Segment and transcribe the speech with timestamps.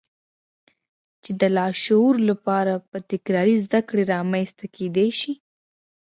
[1.23, 5.33] چې د لاشعور لپاره په تکراري زدهکړو رامنځته کېدای شي.